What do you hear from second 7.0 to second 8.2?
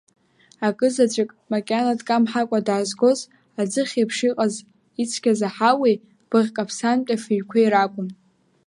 афыҩқәеи ракәын.